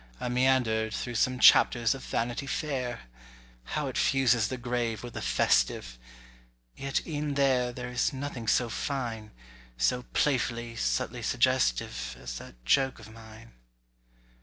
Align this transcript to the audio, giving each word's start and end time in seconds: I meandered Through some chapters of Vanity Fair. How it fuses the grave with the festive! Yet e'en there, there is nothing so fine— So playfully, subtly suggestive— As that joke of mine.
I 0.19 0.29
meandered 0.29 0.95
Through 0.95 1.13
some 1.13 1.37
chapters 1.37 1.93
of 1.93 2.03
Vanity 2.03 2.47
Fair. 2.47 3.01
How 3.65 3.85
it 3.85 3.99
fuses 3.99 4.47
the 4.47 4.57
grave 4.57 5.03
with 5.03 5.13
the 5.13 5.21
festive! 5.21 5.99
Yet 6.75 7.05
e'en 7.05 7.35
there, 7.35 7.71
there 7.71 7.89
is 7.91 8.11
nothing 8.11 8.47
so 8.47 8.67
fine— 8.67 9.29
So 9.77 10.01
playfully, 10.13 10.75
subtly 10.75 11.21
suggestive— 11.21 12.17
As 12.19 12.39
that 12.39 12.65
joke 12.65 12.97
of 12.97 13.11
mine. 13.13 13.51